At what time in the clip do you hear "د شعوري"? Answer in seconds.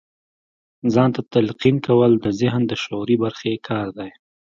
2.67-3.15